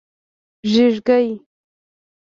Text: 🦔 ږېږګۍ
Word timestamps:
🦔 0.61 0.65
ږېږګۍ 0.71 1.27